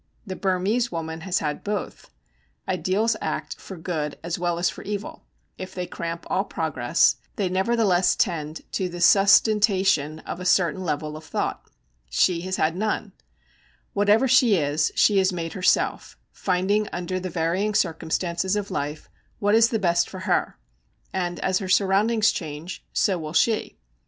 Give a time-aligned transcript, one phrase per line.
[0.25, 2.09] The Burmese woman has had both.
[2.67, 5.25] Ideals act for good as well as for evil;
[5.59, 11.15] if they cramp all progress, they nevertheless tend to the sustentation of a certain level
[11.15, 11.69] of thought.
[12.09, 13.11] She has had none.
[13.93, 19.07] Whatever she is, she has made herself, finding under the varying circumstances of life
[19.37, 20.57] what is the best for her;
[21.13, 23.77] and as her surroundings change, so will she.